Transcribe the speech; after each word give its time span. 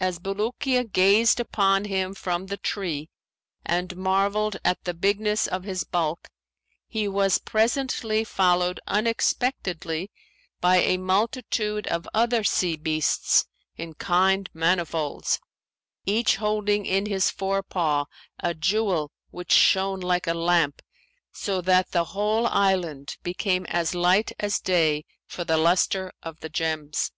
As 0.00 0.18
Bulukiya 0.18 0.84
gazed 0.90 1.38
upon 1.38 1.84
him 1.84 2.14
from 2.14 2.46
the 2.46 2.56
tree 2.56 3.10
and 3.66 3.98
marvelled 3.98 4.56
at 4.64 4.82
the 4.84 4.94
bigness 4.94 5.46
of 5.46 5.64
his 5.64 5.84
bulk, 5.84 6.26
he 6.86 7.06
was 7.06 7.36
presently 7.36 8.24
followed 8.24 8.80
unexpectedly 8.86 10.10
by 10.62 10.76
a 10.78 10.96
multitude 10.96 11.86
of 11.88 12.08
other 12.14 12.42
sea 12.44 12.76
beasts 12.78 13.44
in 13.76 13.92
kind 13.92 14.48
manifolds, 14.54 15.38
each 16.06 16.36
holding 16.36 16.86
in 16.86 17.04
his 17.04 17.28
fore 17.30 17.62
paw 17.62 18.06
a 18.40 18.54
jewel 18.54 19.12
which 19.30 19.52
shone 19.52 20.00
like 20.00 20.26
a 20.26 20.32
lamp, 20.32 20.80
so 21.30 21.60
that 21.60 21.90
the 21.90 22.04
whole 22.16 22.46
island 22.46 23.18
became 23.22 23.66
as 23.66 23.94
light 23.94 24.32
as 24.40 24.60
day 24.60 25.04
for 25.26 25.44
the 25.44 25.58
lustre 25.58 26.10
of 26.22 26.40
the 26.40 26.48
gems. 26.48 27.12